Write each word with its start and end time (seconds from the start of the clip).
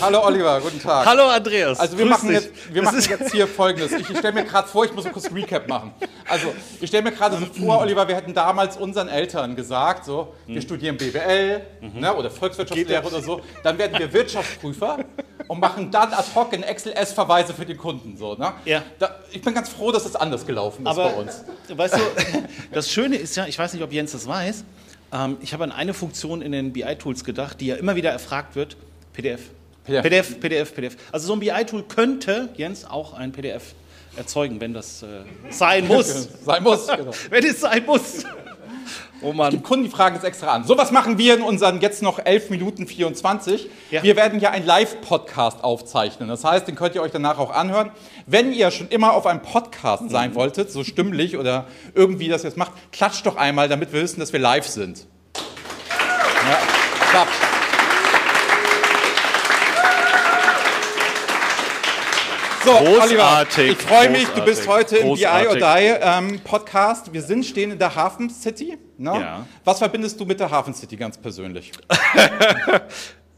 Hallo 0.00 0.24
Oliver, 0.24 0.60
guten 0.60 0.80
Tag. 0.80 1.04
Hallo 1.06 1.24
Andreas. 1.28 1.78
Also 1.78 1.98
wir 1.98 2.06
machen, 2.06 2.32
jetzt, 2.32 2.50
wir 2.72 2.82
machen 2.82 3.00
jetzt 3.06 3.32
hier 3.32 3.46
folgendes. 3.46 3.92
Ich, 3.92 4.08
ich 4.08 4.18
stelle 4.18 4.32
mir 4.32 4.44
gerade 4.44 4.66
vor, 4.66 4.84
ich 4.86 4.92
muss 4.94 5.04
ein 5.04 5.12
kurz 5.12 5.30
Recap 5.30 5.68
machen. 5.68 5.92
Also 6.26 6.54
ich 6.80 6.88
stelle 6.88 7.02
mir 7.02 7.12
gerade 7.12 7.36
so 7.36 7.44
vor, 7.64 7.80
Oliver, 7.80 8.08
wir 8.08 8.14
hätten 8.16 8.32
damals 8.32 8.76
unseren 8.78 9.08
Eltern 9.08 9.54
gesagt, 9.56 10.04
so, 10.06 10.32
wir 10.46 10.56
Mhm. 10.56 10.62
studieren 10.62 10.96
BWL 10.96 11.60
ne, 11.94 12.14
oder 12.14 12.30
Volkswirtschaftslehre 12.30 13.06
oder 13.06 13.20
so, 13.20 13.42
dann 13.62 13.76
werden 13.78 13.98
wir 13.98 14.10
Wirtschaftsprüfer 14.12 14.98
und 15.48 15.60
machen 15.60 15.90
dann 15.90 16.12
ad 16.14 16.24
hoc 16.34 16.52
in 16.54 16.62
Excel-S-Verweise 16.62 17.52
für 17.52 17.66
den 17.66 17.76
Kunden. 17.76 18.16
So, 18.16 18.34
ne? 18.36 18.52
Ja. 18.64 18.82
Da, 18.98 19.16
ich 19.32 19.42
bin 19.42 19.52
ganz 19.54 19.68
froh, 19.68 19.92
dass 19.92 20.04
das 20.04 20.16
anders 20.16 20.46
gelaufen 20.46 20.82
ist 20.86 20.88
Aber 20.90 21.10
bei 21.10 21.14
uns. 21.14 21.44
weißt 21.74 21.94
du, 21.96 22.00
das 22.72 22.90
Schöne 22.90 23.16
ist 23.16 23.36
ja, 23.36 23.46
ich 23.46 23.58
weiß 23.58 23.74
nicht, 23.74 23.82
ob 23.82 23.92
Jens 23.92 24.12
das 24.12 24.26
weiß, 24.26 24.64
ähm, 25.12 25.36
ich 25.42 25.52
habe 25.52 25.64
an 25.64 25.72
eine 25.72 25.92
Funktion 25.92 26.40
in 26.40 26.52
den 26.52 26.72
BI-Tools 26.72 27.22
gedacht, 27.24 27.60
die 27.60 27.66
ja 27.66 27.76
immer 27.76 27.96
wieder 27.96 28.10
erfragt 28.10 28.56
wird, 28.56 28.76
PDF. 29.12 29.40
PDF. 29.90 30.02
PDF, 30.02 30.40
PDF, 30.40 30.74
PDF. 30.74 30.96
Also 31.12 31.26
so 31.28 31.32
ein 31.34 31.40
BI-Tool 31.40 31.82
könnte, 31.84 32.48
Jens, 32.56 32.84
auch 32.84 33.14
ein 33.14 33.32
PDF 33.32 33.74
erzeugen, 34.16 34.60
wenn 34.60 34.72
das 34.74 35.02
äh, 35.02 35.06
sein 35.50 35.86
muss. 35.88 36.28
Sein 36.44 36.62
muss. 36.62 36.86
Genau. 36.86 37.10
wenn 37.30 37.44
es 37.44 37.60
sein 37.60 37.84
muss. 37.86 38.24
Oh 39.22 39.32
Die 39.32 39.36
Mann. 39.36 39.62
Kunden 39.62 39.84
die 39.84 39.90
fragen 39.90 40.14
jetzt 40.14 40.24
extra 40.24 40.46
an. 40.54 40.64
So 40.64 40.78
was 40.78 40.90
machen 40.92 41.18
wir 41.18 41.34
in 41.34 41.42
unseren 41.42 41.82
jetzt 41.82 42.02
noch 42.02 42.18
11 42.24 42.48
Minuten 42.48 42.86
24. 42.86 43.68
Ja. 43.90 44.02
Wir 44.02 44.16
werden 44.16 44.40
ja 44.40 44.50
einen 44.50 44.64
Live-Podcast 44.64 45.62
aufzeichnen. 45.62 46.30
Das 46.30 46.42
heißt, 46.42 46.66
den 46.66 46.74
könnt 46.74 46.94
ihr 46.94 47.02
euch 47.02 47.12
danach 47.12 47.38
auch 47.38 47.50
anhören. 47.50 47.90
Wenn 48.26 48.50
ihr 48.50 48.70
schon 48.70 48.88
immer 48.88 49.12
auf 49.12 49.26
einem 49.26 49.42
Podcast 49.42 50.04
Mhm. 50.04 50.08
sein 50.08 50.34
wolltet, 50.34 50.72
so 50.72 50.84
stimmlich 50.84 51.36
oder 51.36 51.66
irgendwie 51.94 52.28
das 52.28 52.44
jetzt 52.44 52.56
macht, 52.56 52.72
klatscht 52.92 53.26
doch 53.26 53.36
einmal, 53.36 53.68
damit 53.68 53.92
wir 53.92 54.00
wissen, 54.00 54.20
dass 54.20 54.32
wir 54.32 54.40
live 54.40 54.66
sind. 54.66 55.06
Ja, 55.36 56.58
klappt. 57.10 57.49
So, 62.70 62.76
Oliver, 62.76 63.00
Großartig, 63.00 63.70
ich 63.72 63.78
freue 63.78 64.10
mich, 64.10 64.28
du 64.28 64.44
bist 64.44 64.64
großartig, 64.64 64.98
heute 65.02 65.08
im 65.08 65.14
BI 65.14 65.24
or 65.26 65.54
großartig. 65.54 65.94
Die 65.94 66.34
ähm, 66.34 66.40
Podcast. 66.44 67.12
Wir 67.12 67.22
sind 67.22 67.44
stehen 67.44 67.72
in 67.72 67.78
der 67.80 67.92
Hafen 67.96 68.30
City. 68.30 68.78
Ne? 68.96 69.10
Ja. 69.10 69.46
Was 69.64 69.78
verbindest 69.78 70.20
du 70.20 70.24
mit 70.24 70.38
der 70.38 70.50
Hafen 70.50 70.72
City 70.72 70.96
ganz 70.96 71.18
persönlich? 71.18 71.72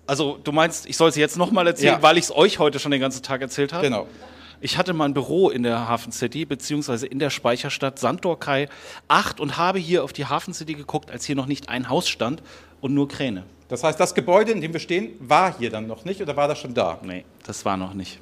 Also 0.05 0.37
du 0.43 0.51
meinst, 0.51 0.87
ich 0.87 0.97
soll 0.97 1.09
es 1.09 1.17
jetzt 1.17 1.39
nochmal 1.39 1.67
erzählen, 1.69 1.95
Ja. 1.95 2.03
weil 2.03 2.19
ich 2.19 2.25
es 2.25 2.35
euch 2.35 2.59
heute 2.59 2.81
schon 2.81 2.91
den 2.91 3.01
ganzen 3.01 3.23
Tag 3.23 3.41
erzählt 3.41 3.73
habe? 3.73 3.85
Genau. 3.85 4.09
Ich 4.61 4.77
hatte 4.77 4.93
mein 4.93 5.15
Büro 5.15 5.49
in 5.49 5.63
der 5.63 5.89
Hafen 5.89 6.11
City, 6.13 6.45
beziehungsweise 6.45 7.07
in 7.07 7.21
der 7.21 7.31
Speicherstadt 7.31 8.01
Sandorkai 8.01 8.69
8 9.07 9.39
und 9.39 9.57
habe 9.59 9.79
hier 9.79 10.03
auf 10.03 10.13
die 10.13 10.27
Hafen 10.27 10.55
City 10.55 10.75
geguckt, 10.75 11.11
als 11.11 11.25
hier 11.25 11.37
noch 11.37 11.47
nicht 11.47 11.69
ein 11.69 11.89
Haus 11.89 12.09
stand 12.09 12.43
und 12.81 12.93
nur 12.95 13.07
Kräne. 13.09 13.45
Das 13.69 13.85
heißt, 13.85 13.99
das 13.99 14.13
Gebäude, 14.15 14.51
in 14.51 14.61
dem 14.61 14.73
wir 14.73 14.81
stehen, 14.81 15.13
war 15.21 15.57
hier 15.57 15.71
dann 15.71 15.87
noch 15.87 16.05
nicht 16.05 16.21
oder 16.21 16.37
war 16.37 16.49
das 16.49 16.59
schon 16.59 16.75
da? 16.75 16.99
Nee, 17.03 17.25
das 17.47 17.65
war 17.65 17.77
noch 17.77 17.95
nicht. 17.95 18.19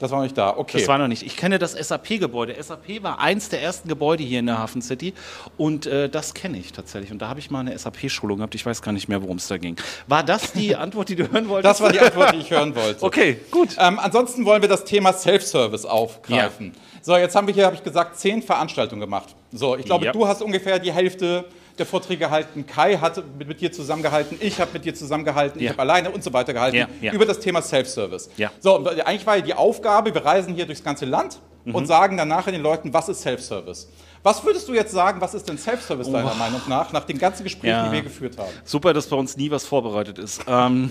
Das 0.00 0.10
war 0.10 0.18
noch 0.18 0.24
nicht 0.24 0.36
da. 0.36 0.56
Okay. 0.56 0.78
Das 0.78 0.88
war 0.88 0.98
noch 0.98 1.06
nicht. 1.06 1.22
Ich 1.22 1.36
kenne 1.36 1.58
das 1.58 1.72
SAP-Gebäude. 1.72 2.60
SAP 2.60 3.02
war 3.02 3.20
eins 3.20 3.50
der 3.50 3.62
ersten 3.62 3.88
Gebäude 3.88 4.22
hier 4.24 4.40
in 4.40 4.46
der 4.46 4.58
Hafen 4.58 4.82
City 4.82 5.14
und 5.56 5.86
äh, 5.86 6.08
das 6.08 6.34
kenne 6.34 6.58
ich 6.58 6.72
tatsächlich. 6.72 7.12
Und 7.12 7.20
da 7.20 7.28
habe 7.28 7.38
ich 7.38 7.50
mal 7.50 7.60
eine 7.60 7.78
SAP-Schulung 7.78 8.38
gehabt. 8.38 8.54
Ich 8.54 8.64
weiß 8.66 8.82
gar 8.82 8.92
nicht 8.92 9.08
mehr, 9.08 9.22
worum 9.22 9.36
es 9.36 9.46
da 9.46 9.58
ging. 9.58 9.76
War 10.08 10.22
das 10.24 10.52
die 10.52 10.74
Antwort, 10.84 11.10
die 11.10 11.16
du 11.16 11.30
hören 11.30 11.48
wolltest? 11.48 11.70
das 11.70 11.80
war 11.80 11.92
die 11.92 12.00
Antwort, 12.00 12.32
die 12.34 12.38
ich 12.38 12.50
hören 12.50 12.74
wollte. 12.74 13.04
Okay, 13.10 13.38
gut. 13.50 13.76
Ähm, 13.78 13.98
ansonsten 13.98 14.44
wollen 14.44 14.62
wir 14.62 14.68
das 14.68 14.84
Thema 14.84 15.12
Self-Service 15.12 15.84
aufgreifen. 15.84 16.72
So, 17.02 17.16
jetzt 17.16 17.34
haben 17.36 17.46
wir 17.46 17.54
hier, 17.54 17.66
habe 17.66 17.76
ich 17.76 17.82
gesagt, 17.82 18.18
zehn 18.18 18.42
Veranstaltungen 18.42 19.00
gemacht. 19.00 19.34
So, 19.52 19.76
ich 19.76 19.84
glaube, 19.84 20.04
Ja. 20.06 20.12
du 20.12 20.26
hast 20.26 20.42
ungefähr 20.42 20.78
die 20.78 20.92
Hälfte 20.92 21.44
der 21.80 21.86
Vorträge 21.86 22.26
gehalten. 22.26 22.66
Kai 22.66 22.96
hat 22.98 23.22
mit, 23.38 23.48
mit 23.48 23.60
dir 23.60 23.72
zusammengehalten. 23.72 24.36
Ich 24.40 24.60
habe 24.60 24.70
mit 24.74 24.84
dir 24.84 24.94
zusammengehalten. 24.94 25.58
Ich 25.58 25.64
Ja. 25.66 25.70
habe 25.72 25.82
alleine 25.82 26.10
und 26.10 26.22
so 26.22 26.32
weiter 26.32 26.52
gehalten 26.52 26.76
Ja, 26.76 26.88
ja. 27.00 27.12
über 27.12 27.26
das 27.26 27.40
Thema 27.40 27.60
Self-Service. 27.62 28.30
So, 28.60 28.76
und 28.76 28.86
eigentlich 28.88 29.26
war 29.26 29.36
ja 29.36 29.42
die 29.42 29.54
Aufgabe, 29.54 30.14
wir 30.14 30.24
reisen 30.24 30.54
hier 30.54 30.66
durchs 30.66 30.84
ganze 30.84 31.04
Land 31.06 31.40
Mhm. 31.64 31.74
und 31.74 31.86
sagen 31.86 32.16
dann 32.16 32.28
nachher 32.28 32.52
den 32.52 32.62
Leuten, 32.62 32.92
was 32.94 33.08
ist 33.10 33.20
Self-Service? 33.20 33.88
Was 34.22 34.42
würdest 34.44 34.66
du 34.68 34.72
jetzt 34.74 34.92
sagen, 34.92 35.20
was 35.20 35.34
ist 35.34 35.46
denn 35.48 35.58
Self-Service 35.58 36.10
deiner 36.10 36.34
Meinung 36.34 36.60
nach, 36.68 36.90
nach 36.92 37.04
den 37.04 37.18
ganzen 37.18 37.42
Gesprächen, 37.44 37.68
Ja. 37.74 37.86
die 37.86 37.92
wir 37.92 38.02
geführt 38.02 38.38
haben? 38.38 38.48
Super, 38.64 38.92
dass 38.94 39.06
bei 39.08 39.16
uns 39.16 39.36
nie 39.36 39.50
was 39.50 39.66
vorbereitet 39.66 40.18
ist. 40.18 40.40
Ähm, 40.46 40.90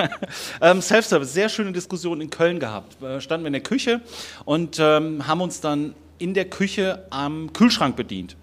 ähm, 0.62 0.80
Self-Service, 0.80 1.32
sehr 1.32 1.48
schöne 1.48 1.72
Diskussion 1.72 2.20
in 2.20 2.30
Köln 2.30 2.58
gehabt. 2.60 2.96
Standen 3.22 3.44
wir 3.44 3.48
in 3.48 3.52
der 3.54 3.62
Küche 3.62 4.00
und 4.44 4.78
ähm, 4.80 5.26
haben 5.26 5.40
uns 5.40 5.60
dann 5.60 5.94
in 6.18 6.34
der 6.34 6.46
Küche 6.46 7.06
am 7.10 7.52
Kühlschrank 7.52 7.96
bedient 7.96 8.36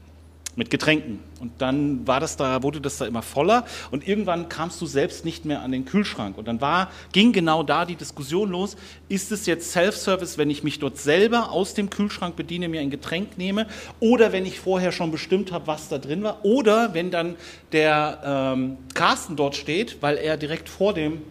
mit 0.55 0.69
Getränken. 0.69 1.19
Und 1.39 1.51
dann 1.59 2.07
war 2.07 2.19
das 2.19 2.37
da, 2.37 2.63
wurde 2.63 2.81
das 2.81 2.97
da 2.97 3.05
immer 3.05 3.21
voller 3.21 3.65
und 3.91 4.07
irgendwann 4.07 4.49
kamst 4.49 4.81
du 4.81 4.85
selbst 4.85 5.25
nicht 5.25 5.45
mehr 5.45 5.61
an 5.61 5.71
den 5.71 5.85
Kühlschrank. 5.85 6.37
Und 6.37 6.47
dann 6.47 6.61
war, 6.61 6.91
ging 7.11 7.33
genau 7.33 7.63
da 7.63 7.85
die 7.85 7.95
Diskussion 7.95 8.49
los, 8.51 8.75
ist 9.09 9.31
es 9.31 9.45
jetzt 9.45 9.71
Self-Service, 9.71 10.37
wenn 10.37 10.49
ich 10.49 10.63
mich 10.63 10.79
dort 10.79 10.97
selber 10.97 11.51
aus 11.51 11.73
dem 11.73 11.89
Kühlschrank 11.89 12.35
bediene, 12.35 12.69
mir 12.69 12.81
ein 12.81 12.89
Getränk 12.89 13.37
nehme 13.37 13.67
oder 13.99 14.31
wenn 14.31 14.45
ich 14.45 14.59
vorher 14.59 14.91
schon 14.91 15.11
bestimmt 15.11 15.51
habe, 15.51 15.67
was 15.67 15.89
da 15.89 15.97
drin 15.97 16.23
war 16.23 16.43
oder 16.45 16.93
wenn 16.93 17.11
dann 17.11 17.35
der 17.71 18.21
ähm, 18.55 18.77
Carsten 18.93 19.35
dort 19.35 19.55
steht, 19.55 20.01
weil 20.01 20.17
er 20.17 20.37
direkt 20.37 20.69
vor 20.69 20.93
dem 20.93 21.21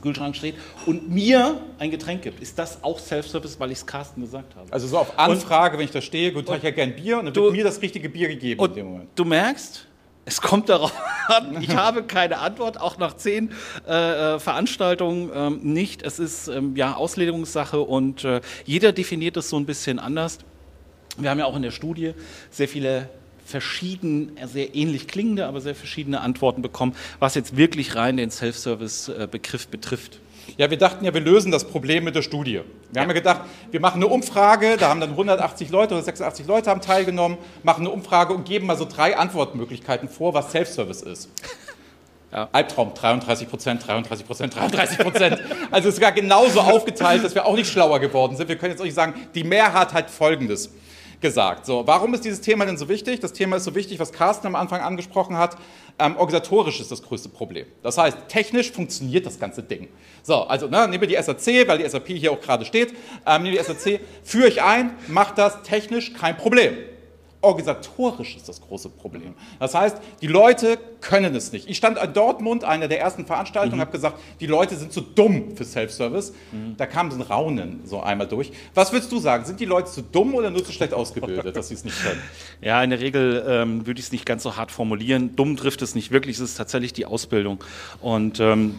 Kühlschrank 0.00 0.34
steht 0.36 0.54
und 0.86 1.10
mir 1.10 1.60
ein 1.78 1.90
Getränk 1.90 2.22
gibt. 2.22 2.40
Ist 2.40 2.58
das 2.58 2.82
auch 2.82 2.98
Self-Service, 2.98 3.58
weil 3.60 3.70
ich 3.70 3.78
es 3.78 3.86
Carsten 3.86 4.20
gesagt 4.22 4.56
habe? 4.56 4.72
Also 4.72 4.86
so 4.86 4.98
auf 4.98 5.18
Anfrage, 5.18 5.78
wenn 5.78 5.84
ich 5.84 5.90
da 5.90 6.00
stehe, 6.00 6.32
guten 6.32 6.46
Tag, 6.46 6.58
ich 6.58 6.62
hätte 6.64 6.76
gern 6.76 6.94
Bier 6.94 7.18
und 7.18 7.26
dann 7.26 7.34
Du- 7.34 7.42
wird 7.44 7.52
mir 7.52 7.64
das 7.64 7.80
richtige 7.82 8.08
Bier 8.08 8.28
gegeben 8.28 8.64
in 8.64 8.74
dem 8.74 8.86
Und 8.86 8.92
Moment. 8.92 9.10
du 9.14 9.24
merkst, 9.24 9.86
es 10.26 10.40
kommt 10.40 10.68
darauf 10.68 10.92
an, 11.28 11.60
ich 11.62 11.74
habe 11.74 12.02
keine 12.04 12.38
Antwort, 12.38 12.80
auch 12.80 12.98
nach 12.98 13.16
zehn 13.16 13.52
äh, 13.88 14.34
äh, 14.34 14.38
Veranstaltungen 14.38 15.30
ähm, 15.34 15.60
nicht. 15.62 16.02
Es 16.02 16.18
ist 16.18 16.48
ähm, 16.48 16.76
ja 16.76 16.94
Auslegungssache 16.94 17.80
und 17.80 18.24
äh, 18.24 18.40
jeder 18.64 18.92
definiert 18.92 19.36
das 19.36 19.48
so 19.48 19.56
ein 19.56 19.66
bisschen 19.66 19.98
anders. 19.98 20.38
Wir 21.18 21.30
haben 21.30 21.38
ja 21.38 21.46
auch 21.46 21.56
in 21.56 21.62
der 21.62 21.70
Studie 21.72 22.12
sehr 22.50 22.68
viele 22.68 23.08
verschieden, 23.50 24.36
äh, 24.36 24.46
sehr 24.46 24.74
ähnlich 24.74 25.08
klingende, 25.08 25.46
aber 25.46 25.60
sehr 25.60 25.74
verschiedene 25.74 26.20
Antworten 26.20 26.62
bekommen, 26.62 26.94
was 27.18 27.34
jetzt 27.34 27.56
wirklich 27.56 27.96
rein 27.96 28.16
den 28.16 28.30
Self-Service-Begriff 28.30 29.68
betrifft. 29.68 30.20
Ja, 30.56 30.70
wir 30.70 30.78
dachten 30.78 31.04
ja, 31.04 31.14
wir 31.14 31.20
lösen 31.20 31.52
das 31.52 31.64
Problem 31.64 32.04
mit 32.04 32.14
der 32.14 32.22
Studie. 32.22 32.60
Wir 32.92 33.02
haben 33.02 33.08
ja 33.08 33.14
gedacht, 33.14 33.42
wir 33.70 33.80
machen 33.80 33.96
eine 33.96 34.06
Umfrage, 34.08 34.76
da 34.78 34.88
haben 34.88 35.00
dann 35.00 35.10
180 35.10 35.70
Leute 35.70 35.94
oder 35.94 36.02
86 36.02 36.46
Leute 36.46 36.70
haben 36.70 36.80
teilgenommen, 36.80 37.38
machen 37.62 37.82
eine 37.82 37.90
Umfrage 37.90 38.32
und 38.32 38.44
geben 38.44 38.66
mal 38.66 38.76
so 38.76 38.84
drei 38.84 39.16
Antwortmöglichkeiten 39.16 40.08
vor, 40.08 40.34
was 40.34 40.50
Self-Service 40.50 41.02
ist. 41.02 41.28
Ja. 42.32 42.48
Albtraum, 42.52 42.94
33 42.94 43.48
Prozent, 43.48 43.86
33 43.86 44.26
Prozent, 44.26 44.54
33 44.54 44.98
Prozent. 44.98 45.38
Also 45.72 45.88
es 45.88 46.00
war 46.00 46.12
genauso 46.12 46.60
aufgeteilt, 46.60 47.24
dass 47.24 47.34
wir 47.34 47.44
auch 47.44 47.56
nicht 47.56 47.70
schlauer 47.70 47.98
geworden 47.98 48.36
sind. 48.36 48.48
Wir 48.48 48.56
können 48.56 48.72
jetzt 48.72 48.80
euch 48.80 48.94
sagen, 48.94 49.14
die 49.34 49.42
Mehrheit 49.42 49.92
hat 49.92 50.10
Folgendes 50.10 50.70
gesagt. 51.20 51.66
So, 51.66 51.86
warum 51.86 52.14
ist 52.14 52.24
dieses 52.24 52.40
Thema 52.40 52.66
denn 52.66 52.76
so 52.76 52.88
wichtig? 52.88 53.20
Das 53.20 53.32
Thema 53.32 53.56
ist 53.56 53.64
so 53.64 53.74
wichtig, 53.74 53.98
was 53.98 54.12
Carsten 54.12 54.46
am 54.46 54.54
Anfang 54.54 54.80
angesprochen 54.80 55.36
hat. 55.36 55.56
Ähm, 55.98 56.16
organisatorisch 56.16 56.80
ist 56.80 56.90
das 56.90 57.02
größte 57.02 57.28
Problem. 57.28 57.66
Das 57.82 57.98
heißt, 57.98 58.16
technisch 58.28 58.72
funktioniert 58.72 59.26
das 59.26 59.38
ganze 59.38 59.62
Ding. 59.62 59.88
So, 60.22 60.42
also 60.42 60.66
ne, 60.66 60.88
nehmen 60.88 61.00
wir 61.00 61.08
die 61.08 61.22
SAC, 61.22 61.68
weil 61.68 61.78
die 61.78 61.88
SAP 61.88 62.08
hier 62.08 62.32
auch 62.32 62.40
gerade 62.40 62.64
steht. 62.64 62.94
Ähm, 63.26 63.42
nehmen 63.42 63.56
wir 63.56 63.62
die 63.62 63.66
SAC, 63.66 64.00
führe 64.24 64.48
ich 64.48 64.62
ein, 64.62 64.92
macht 65.08 65.38
das 65.38 65.62
technisch 65.62 66.14
kein 66.14 66.36
Problem. 66.36 66.76
Organisatorisch 67.42 68.36
ist 68.36 68.48
das 68.48 68.60
große 68.60 68.90
Problem. 68.90 69.34
Das 69.58 69.74
heißt, 69.74 69.96
die 70.20 70.26
Leute 70.26 70.78
können 71.00 71.34
es 71.34 71.52
nicht. 71.52 71.68
Ich 71.70 71.76
stand 71.78 71.96
in 71.98 72.12
Dortmund, 72.12 72.64
einer 72.64 72.86
der 72.86 73.00
ersten 73.00 73.24
Veranstaltungen, 73.24 73.76
Mhm. 73.76 73.80
habe 73.80 73.92
gesagt, 73.92 74.18
die 74.40 74.46
Leute 74.46 74.76
sind 74.76 74.92
zu 74.92 75.00
dumm 75.00 75.56
für 75.56 75.64
Self-Service. 75.64 76.34
Da 76.76 76.84
kam 76.86 77.10
so 77.10 77.16
ein 77.16 77.22
Raunen 77.22 77.80
so 77.84 78.00
einmal 78.00 78.28
durch. 78.28 78.52
Was 78.74 78.92
würdest 78.92 79.10
du 79.10 79.18
sagen? 79.18 79.44
Sind 79.46 79.58
die 79.60 79.64
Leute 79.64 79.90
zu 79.90 80.02
dumm 80.02 80.34
oder 80.34 80.50
nur 80.50 80.64
zu 80.64 80.72
schlecht 80.72 80.92
ausgebildet, 80.92 81.56
dass 81.56 81.68
sie 81.68 81.74
es 81.74 81.84
nicht 81.84 81.98
können? 82.02 82.20
Ja, 82.60 82.82
in 82.84 82.90
der 82.90 83.00
Regel 83.00 83.42
ähm, 83.48 83.86
würde 83.86 84.00
ich 84.00 84.06
es 84.06 84.12
nicht 84.12 84.26
ganz 84.26 84.42
so 84.42 84.56
hart 84.56 84.70
formulieren. 84.70 85.34
Dumm 85.34 85.56
trifft 85.56 85.80
es 85.82 85.94
nicht 85.94 86.10
wirklich, 86.10 86.36
es 86.36 86.42
ist 86.42 86.56
tatsächlich 86.56 86.92
die 86.92 87.06
Ausbildung. 87.06 87.64
Und 88.02 88.38
ähm, 88.40 88.74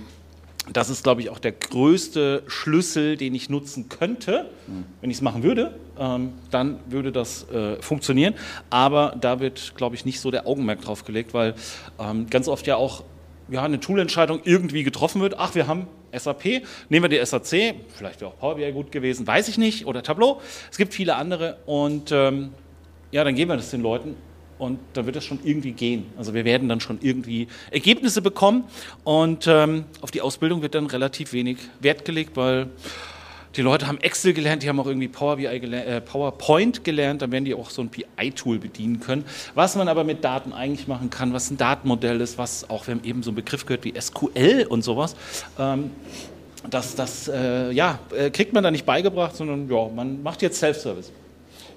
das 0.71 0.89
ist, 0.89 1.03
glaube 1.03 1.21
ich, 1.21 1.29
auch 1.29 1.39
der 1.39 1.53
größte 1.53 2.43
Schlüssel, 2.47 3.17
den 3.17 3.33
ich 3.33 3.49
nutzen 3.49 3.89
könnte. 3.89 4.49
Wenn 5.01 5.09
ich 5.09 5.17
es 5.17 5.21
machen 5.21 5.43
würde, 5.43 5.73
ähm, 5.99 6.33
dann 6.51 6.79
würde 6.87 7.11
das 7.11 7.49
äh, 7.49 7.81
funktionieren. 7.81 8.35
Aber 8.69 9.15
da 9.19 9.39
wird, 9.39 9.73
glaube 9.75 9.95
ich, 9.95 10.05
nicht 10.05 10.19
so 10.19 10.29
der 10.29 10.47
Augenmerk 10.47 10.81
drauf 10.81 11.03
gelegt, 11.03 11.33
weil 11.33 11.55
ähm, 11.99 12.29
ganz 12.29 12.47
oft 12.47 12.67
ja 12.67 12.75
auch 12.75 13.03
ja, 13.49 13.63
eine 13.63 13.79
Toolentscheidung 13.79 14.41
irgendwie 14.43 14.83
getroffen 14.83 15.21
wird. 15.21 15.35
Ach, 15.37 15.55
wir 15.55 15.67
haben 15.67 15.87
SAP, 16.13 16.63
nehmen 16.89 17.09
wir 17.09 17.19
die 17.19 17.25
SAC, 17.25 17.75
vielleicht 17.89 18.21
wäre 18.21 18.31
auch 18.31 18.37
Power 18.37 18.55
BI 18.55 18.71
gut 18.71 18.91
gewesen, 18.91 19.25
weiß 19.25 19.47
ich 19.47 19.57
nicht, 19.57 19.85
oder 19.85 20.03
Tableau. 20.03 20.41
Es 20.69 20.77
gibt 20.77 20.93
viele 20.93 21.15
andere 21.15 21.57
und 21.65 22.11
ähm, 22.11 22.51
ja, 23.11 23.23
dann 23.23 23.35
geben 23.35 23.51
wir 23.51 23.57
das 23.57 23.71
den 23.71 23.81
Leuten 23.81 24.15
und 24.61 24.79
dann 24.93 25.07
wird 25.07 25.15
das 25.15 25.25
schon 25.25 25.39
irgendwie 25.43 25.71
gehen. 25.71 26.05
Also 26.17 26.35
wir 26.35 26.45
werden 26.45 26.69
dann 26.69 26.79
schon 26.79 26.99
irgendwie 27.01 27.47
Ergebnisse 27.71 28.21
bekommen 28.21 28.65
und 29.03 29.47
ähm, 29.47 29.85
auf 30.01 30.11
die 30.11 30.21
Ausbildung 30.21 30.61
wird 30.61 30.75
dann 30.75 30.85
relativ 30.85 31.33
wenig 31.33 31.57
Wert 31.79 32.05
gelegt, 32.05 32.37
weil 32.37 32.67
Die 33.57 33.61
Leute 33.61 33.87
haben 33.87 33.99
Excel 33.99 34.31
gelernt, 34.31 34.63
die 34.63 34.69
haben 34.69 34.79
auch 34.79 34.85
irgendwie 34.85 35.09
Power 35.09 35.35
BI 35.35 35.59
gelernt, 35.59 35.87
äh, 35.87 35.99
PowerPoint 35.99 36.85
gelernt, 36.85 37.21
dann 37.21 37.33
werden 37.33 37.43
die 37.43 37.53
auch 37.53 37.69
so 37.69 37.81
ein 37.81 37.89
BI-Tool 37.89 38.59
bedienen 38.59 39.01
können. 39.01 39.25
Was 39.55 39.75
man 39.75 39.89
aber 39.89 40.05
mit 40.05 40.23
Daten 40.23 40.53
eigentlich 40.53 40.87
machen 40.87 41.09
kann, 41.09 41.33
was 41.33 41.51
ein 41.51 41.57
Datenmodell 41.57 42.21
ist, 42.21 42.37
was 42.37 42.69
auch, 42.69 42.87
wir 42.87 42.95
haben 42.95 43.03
eben 43.03 43.23
so 43.23 43.31
einen 43.31 43.35
Begriff 43.35 43.65
gehört 43.65 43.83
wie 43.83 43.93
SQL 43.99 44.67
und 44.69 44.83
sowas. 44.83 45.17
Ähm, 45.59 45.91
das, 46.69 46.95
das 46.95 47.27
äh, 47.27 47.71
ja, 47.71 47.99
äh, 48.15 48.29
kriegt 48.29 48.53
man 48.53 48.63
da 48.63 48.71
nicht 48.71 48.85
beigebracht, 48.85 49.35
sondern 49.35 49.69
ja, 49.69 49.89
man 49.93 50.23
macht 50.23 50.41
jetzt 50.41 50.59
Self-Service. 50.59 51.11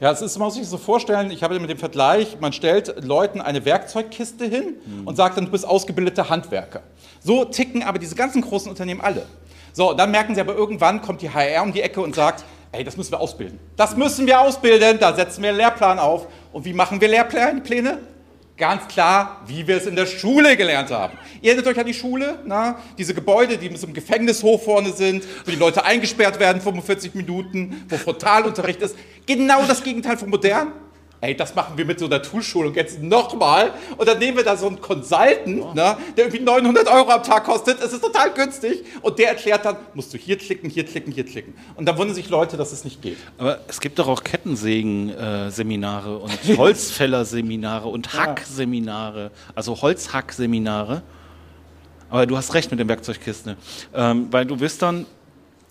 Ja, 0.01 0.11
es 0.11 0.21
ist, 0.23 0.39
man 0.39 0.47
muss 0.47 0.55
sich 0.55 0.67
so 0.67 0.77
vorstellen, 0.77 1.31
ich 1.31 1.43
habe 1.43 1.59
mit 1.61 1.71
dem 1.71 1.79
Vergleich, 1.79 2.39
man 2.41 2.53
stellt 2.53 3.05
Leuten 3.05 3.41
eine 3.41 3.65
Werkzeugkiste 3.65 4.45
hin 4.45 4.75
mhm. 4.85 5.07
und 5.07 5.17
sagt 5.17 5.37
dann, 5.37 5.47
du 5.47 5.51
bist 5.51 5.67
ausgebildeter 5.67 6.29
Handwerker. 6.29 6.83
So 7.21 7.45
ticken 7.45 7.83
aber 7.83 7.99
diese 7.99 8.15
ganzen 8.15 8.43
großen 8.43 8.69
Unternehmen 8.71 9.01
alle. 9.01 9.27
So, 9.73 9.93
dann 9.93 10.11
merken 10.11 10.35
sie 10.35 10.41
aber 10.41 10.55
irgendwann 10.55 11.03
kommt 11.03 11.23
die 11.23 11.31
HR 11.31 11.63
um 11.63 11.73
die 11.73 11.83
Ecke 11.83 12.01
und 12.01 12.15
sagt, 12.15 12.45
ey, 12.73 12.85
das 12.85 12.97
müssen 12.97 13.13
wir 13.13 13.21
ausbilden. 13.21 13.59
Das 13.77 13.97
müssen 13.97 14.27
wir 14.27 14.41
ausbilden, 14.41 14.99
da 14.99 15.15
setzen 15.15 15.43
wir 15.43 15.51
einen 15.51 15.59
Lehrplan 15.59 15.99
auf. 15.99 16.27
Und 16.53 16.65
wie 16.65 16.73
machen 16.73 17.01
wir 17.01 17.09
Lehrpläne? 17.09 17.99
Ganz 18.57 18.87
klar, 18.87 19.41
wie 19.49 19.67
wir 19.67 19.79
es 19.79 19.87
in 19.87 19.97
der 19.97 20.07
Schule 20.07 20.57
gelernt 20.57 20.93
haben. 20.93 21.19
Ihr 21.43 21.51
erinnert 21.51 21.67
euch 21.67 21.81
an 21.81 21.87
die 21.87 21.95
Schule, 21.95 22.39
na? 22.45 22.79
diese 22.97 23.13
Gebäude, 23.13 23.59
die 23.59 23.69
mit 23.69 23.81
so 23.81 23.87
einem 23.87 23.95
Gefängnishof 23.95 24.63
vorne 24.63 24.93
sind, 24.93 25.25
wo 25.45 25.51
die 25.51 25.57
Leute 25.57 25.85
eingesperrt 25.85 26.39
werden 26.39 26.63
45 26.63 27.15
Minuten, 27.15 27.85
wo 27.89 27.97
Frontalunterricht 27.97 28.81
ist. 28.81 28.95
Genau 29.27 29.65
das 29.67 29.83
Gegenteil 29.83 30.17
von 30.17 30.31
modern 30.31 30.73
ey, 31.25 31.35
das 31.35 31.55
machen 31.55 31.77
wir 31.77 31.85
mit 31.85 31.99
so 31.99 32.05
einer 32.07 32.21
Toolschulung 32.21 32.75
jetzt 32.75 33.03
nochmal. 33.03 33.73
Und 33.97 34.07
dann 34.07 34.19
nehmen 34.19 34.37
wir 34.37 34.45
da 34.45 34.57
so 34.57 34.67
einen 34.67 34.81
Consultant, 34.81 35.75
ne, 35.75 35.97
der 36.17 36.25
irgendwie 36.27 36.41
900 36.41 36.87
Euro 36.89 37.11
am 37.11 37.23
Tag 37.23 37.45
kostet. 37.45 37.81
Es 37.81 37.93
ist 37.93 38.03
total 38.03 38.33
günstig. 38.33 38.85
Und 39.01 39.19
der 39.19 39.31
erklärt 39.31 39.65
dann, 39.65 39.77
musst 39.95 40.13
du 40.13 40.19
hier 40.19 40.37
klicken, 40.37 40.69
hier 40.69 40.85
klicken, 40.85 41.13
hier 41.13 41.25
klicken. 41.25 41.55
Und 41.77 41.87
dann 41.87 41.97
wundern 41.97 42.15
sich 42.15 42.29
Leute, 42.29 42.57
dass 42.57 42.73
es 42.73 42.85
nicht 42.85 43.01
geht. 43.01 43.17
Aber 43.39 43.61
es 43.69 43.81
gibt 43.81 43.99
doch 43.99 44.07
auch 44.07 44.23
Kettensägen-Seminare 44.23 46.19
und 46.19 46.31
Holzfäller-Seminare 46.59 47.89
und 47.89 48.13
Hack-Seminare, 48.13 49.31
also 49.55 49.81
Holzhack-Seminare. 49.81 51.03
Aber 52.11 52.27
du 52.27 52.37
hast 52.37 52.53
recht 52.55 52.71
mit 52.71 52.79
den 52.79 52.89
Werkzeugkisten, 52.89 53.57
ähm, 53.95 54.29
weil 54.31 54.45
du 54.45 54.57
bist 54.57 54.83
dann 54.83 55.07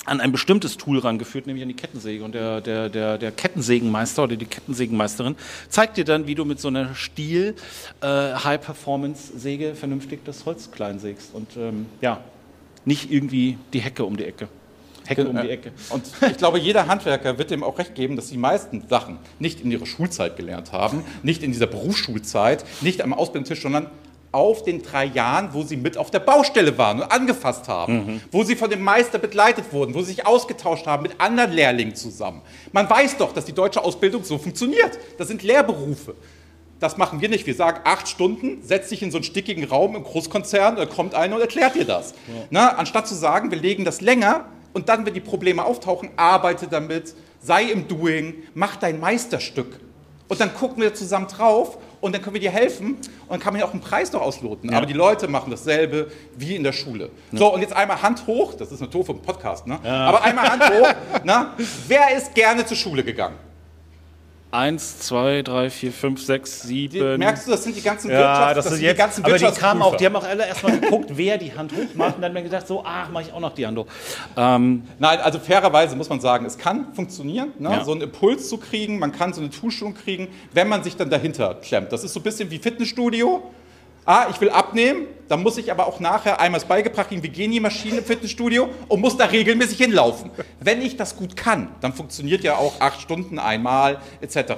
an 0.06 0.20
ein 0.20 0.32
bestimmtes 0.32 0.78
Tool 0.78 1.00
rangeführt, 1.00 1.48
nämlich 1.48 1.64
an 1.64 1.70
die 1.70 1.76
Kettensäge. 1.76 2.24
Und 2.24 2.36
der, 2.36 2.62
der, 2.62 2.90
der, 2.90 3.18
der 3.18 3.32
Kettensägenmeister 3.32 4.24
oder 4.24 4.36
die 4.36 4.46
Kettensägenmeisterin 4.46 5.36
zeigt 5.70 5.98
dir 5.98 6.06
dann, 6.06 6.28
wie 6.28 6.36
du 6.36 6.46
mit 6.46 6.60
so 6.60 6.68
einer 6.68 6.96
Stiel 6.96 7.56
äh, 8.02 8.08
High-Performance-Säge 8.08 9.76
vernünftig 9.76 10.26
das 10.26 10.46
Holz 10.46 10.72
klein 10.72 11.00
sägst. 11.00 11.34
Und 11.34 11.56
ähm, 11.58 11.86
ja, 12.02 12.22
nicht 12.86 13.12
irgendwie 13.12 13.58
die 13.72 13.80
Hecke 13.80 14.04
um 14.04 14.18
die 14.18 14.26
Ecke. 14.26 14.48
Hecke 15.06 15.28
um 15.28 15.42
die 15.42 15.50
Ecke. 15.50 15.72
Und 15.90 16.06
ich 16.30 16.38
glaube, 16.38 16.60
jeder 16.60 16.88
Handwerker 16.88 17.38
wird 17.38 17.52
dem 17.52 17.64
auch 17.64 17.78
recht 17.78 17.96
geben, 17.96 18.16
dass 18.16 18.28
die 18.28 18.38
meisten 18.38 18.88
Sachen 18.88 19.18
nicht 19.40 19.62
in 19.62 19.72
ihrer 19.72 19.86
Schulzeit 19.86 20.38
gelernt 20.38 20.72
haben, 20.72 21.04
nicht 21.24 21.44
in 21.44 21.52
dieser 21.52 21.68
Berufsschulzeit, 21.68 22.64
nicht 22.82 23.02
am 23.02 23.14
Ausbildungstisch, 23.14 23.62
sondern 23.62 23.88
auf 24.34 24.64
den 24.64 24.82
drei 24.82 25.06
Jahren, 25.06 25.54
wo 25.54 25.62
sie 25.62 25.78
mit 25.78 25.96
auf 25.96 26.12
der 26.12 26.20
Baustelle 26.20 26.78
waren 26.78 27.02
und 27.02 27.12
angefasst 27.12 27.68
haben, 27.68 27.94
mhm. 27.94 28.22
wo 28.32 28.44
sie 28.44 28.56
von 28.56 28.70
dem 28.70 28.82
Meister 28.82 29.20
begleitet 29.20 29.72
wurden, 29.72 29.94
wo 29.94 30.00
sie 30.00 30.08
sich 30.08 30.26
ausgetauscht 30.26 30.88
haben 30.88 31.04
mit 31.04 31.22
anderen 31.22 31.52
Lehrlingen 31.52 31.96
zusammen. 31.96 32.42
Man 32.72 32.90
weiß 32.90 33.18
doch, 33.18 33.32
dass 33.32 33.46
die 33.46 33.54
deutsche 33.54 33.84
Ausbildung 33.84 34.24
so 34.24 34.38
funktioniert. 34.38 34.98
Das 35.18 35.28
sind 35.28 35.44
Lehrberufe. 35.44 36.16
Das 36.80 36.98
machen 36.98 37.22
wir 37.22 37.30
nicht. 37.30 37.46
Wir 37.46 37.54
sagen 37.54 37.80
acht 37.86 38.10
Stunden, 38.10 38.62
setz 38.64 38.90
dich 38.90 39.04
in 39.04 39.12
so 39.12 39.18
einen 39.18 39.24
stickigen 39.24 39.64
Raum 39.64 39.96
im 39.96 40.04
Großkonzern, 40.04 40.76
da 40.76 40.86
kommt 40.86 41.16
einer 41.16 41.36
und 41.36 41.42
erklärt 41.42 41.76
dir 41.76 41.86
das. 41.86 42.12
Ja. 42.28 42.34
Na, 42.50 42.70
anstatt 42.76 43.08
zu 43.08 43.16
sagen, 43.16 43.52
wir 43.52 43.58
legen 43.60 43.86
das 43.86 44.02
länger 44.02 44.48
und 44.74 44.90
dann, 44.90 45.06
wenn 45.06 45.14
die 45.14 45.22
Probleme 45.22 45.64
auftauchen, 45.64 46.10
arbeite 46.18 46.68
damit, 46.68 47.14
sei 47.40 47.66
im 47.66 47.88
Doing, 47.88 48.34
mach 48.56 48.76
dein 48.78 49.00
Meisterstück. 49.00 49.80
Und 50.28 50.40
dann 50.40 50.54
gucken 50.56 50.82
wir 50.82 50.94
zusammen 50.94 51.28
drauf 51.28 51.78
und 52.04 52.14
dann 52.14 52.22
können 52.22 52.34
wir 52.34 52.42
dir 52.42 52.52
helfen 52.52 52.96
und 52.96 53.30
dann 53.30 53.40
kann 53.40 53.54
man 53.54 53.62
ja 53.62 53.66
auch 53.66 53.72
einen 53.72 53.80
Preis 53.80 54.12
noch 54.12 54.22
ausloten. 54.22 54.70
Ja. 54.70 54.78
Aber 54.78 54.86
die 54.86 54.94
Leute 54.94 55.30
machen 55.30 55.50
dasselbe 55.50 56.12
wie 56.36 56.56
in 56.56 56.64
der 56.64 56.74
Schule. 56.74 57.10
Ja. 57.32 57.40
So, 57.40 57.54
und 57.54 57.62
jetzt 57.62 57.74
einmal 57.74 58.02
Hand 58.02 58.28
hoch, 58.28 58.54
das 58.56 58.74
ist 58.74 58.82
eine 58.82 58.92
doofe 58.92 59.14
Podcast, 59.14 59.66
ne? 59.68 59.80
Ja. 59.86 60.08
aber 60.08 60.22
einmal 60.22 60.50
Hand 60.50 60.64
hoch. 60.64 60.94
Na? 61.24 61.54
Wer 61.88 62.18
ist 62.18 62.36
gerne 62.36 62.66
zur 62.66 62.76
Schule 62.76 63.06
gegangen? 63.06 63.38
Eins, 64.54 65.00
zwei, 65.00 65.42
drei, 65.42 65.72
vier, 65.72 65.92
fünf, 65.92 66.24
sechs, 66.24 66.62
sieben. 66.62 67.18
merkst 67.18 67.48
du, 67.48 67.52
das 67.52 67.64
sind 67.64 67.76
die 67.76 67.82
ganzen 67.82 68.12
ja, 68.12 68.20
Wirtschafts-, 68.20 68.54
das, 68.54 68.66
das 68.66 68.74
sind 68.76 68.84
jetzt, 68.84 68.94
die 68.94 68.98
ganzen 69.00 69.26
Aber 69.26 69.38
die 69.40 69.46
kamen 69.46 69.82
auch, 69.82 69.96
die 69.96 70.06
haben 70.06 70.16
auch 70.16 70.24
alle 70.24 70.46
erstmal 70.46 70.80
geguckt, 70.80 71.10
wer 71.14 71.40
die 71.40 71.52
Hand 71.56 71.72
hoch 71.72 71.96
macht 71.96 72.18
und 72.18 72.22
dann 72.22 72.30
haben 72.30 72.36
wir 72.36 72.44
gedacht, 72.44 72.68
so, 72.68 72.84
ach, 72.86 73.10
mache 73.10 73.24
ich 73.24 73.34
auch 73.34 73.40
noch 73.40 73.56
die 73.56 73.66
Hand 73.66 73.80
hoch. 73.80 73.88
Ähm, 74.38 74.84
Nein, 75.00 75.20
also 75.22 75.40
fairerweise 75.40 75.96
muss 75.96 76.08
man 76.08 76.22
sagen, 76.22 76.46
es 76.46 76.56
kann 76.56 76.94
funktionieren, 76.94 77.52
ne? 77.58 77.72
ja. 77.72 77.84
so 77.84 77.94
einen 77.94 78.02
Impuls 78.02 78.48
zu 78.48 78.58
kriegen, 78.58 79.00
man 79.00 79.12
kann 79.12 79.34
so 79.34 79.42
eine 79.42 79.50
Toolschulung 79.50 79.96
kriegen, 79.96 80.28
wenn 80.52 80.68
man 80.68 80.84
sich 80.84 80.96
dann 80.96 81.10
dahinter 81.10 81.56
klemmt. 81.56 81.92
Das 81.92 82.04
ist 82.04 82.14
so 82.14 82.20
ein 82.20 82.24
bisschen 82.24 82.52
wie 82.52 82.60
Fitnessstudio 82.60 83.42
ah, 84.06 84.28
ich 84.30 84.40
will 84.42 84.50
abnehmen, 84.50 85.08
dann 85.28 85.42
muss 85.42 85.58
ich 85.58 85.72
aber 85.72 85.88
auch 85.88 86.00
nachher 86.00 86.40
einmal 86.40 86.60
es 86.60 86.66
beigebracht 86.68 87.10
kriegen, 87.10 87.24
wie 87.24 87.30
gehen 87.30 87.52
die 87.52 87.60
Maschinen 87.60 88.00
im 88.00 88.04
Fitnessstudio 88.04 88.70
und 88.88 89.02
muss 89.02 89.18
da 89.18 89.26
regelmäßig 89.26 89.78
hinlaufen. 89.78 90.32
Wenn 90.60 90.82
ich 90.82 90.98
das 90.98 91.16
gut 91.16 91.36
kann, 91.36 91.70
dann 91.82 91.94
funktioniert 91.94 92.44
ja 92.44 92.56
auch 92.56 92.80
acht 92.82 93.02
Stunden 93.02 93.40
einmal 93.40 94.00
etc. 94.22 94.54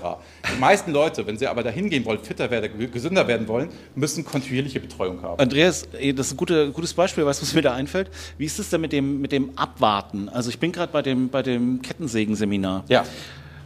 Die 0.54 0.60
meisten 0.60 0.92
Leute, 0.92 1.26
wenn 1.28 1.38
sie 1.38 1.48
aber 1.48 1.64
dahin 1.64 1.90
gehen 1.90 2.04
wollen, 2.06 2.20
fitter 2.20 2.50
werden, 2.50 2.92
gesünder 2.92 3.28
werden 3.28 3.48
wollen, 3.48 3.70
müssen 3.96 4.26
kontinuierliche 4.26 4.80
Betreuung 4.80 5.22
haben. 5.22 5.40
Andreas, 5.40 5.88
das 5.92 6.28
ist 6.28 6.34
ein 6.34 6.38
gute, 6.38 6.72
gutes 6.72 6.94
Beispiel, 6.94 7.26
weißt 7.26 7.42
du, 7.42 7.46
was 7.46 7.54
mir 7.54 7.62
da 7.62 7.74
einfällt? 7.74 8.10
Wie 8.38 8.46
ist 8.46 8.60
es 8.60 8.70
denn 8.70 8.82
mit 8.82 8.92
dem, 8.92 9.22
mit 9.22 9.32
dem 9.32 9.58
Abwarten? 9.58 10.30
Also 10.30 10.50
ich 10.50 10.60
bin 10.60 10.72
gerade 10.72 10.92
bei 10.92 11.02
dem, 11.02 11.30
bei 11.30 11.42
dem 11.42 11.82
Kettensägen-Seminar. 11.82 12.84
Ja. 12.88 13.06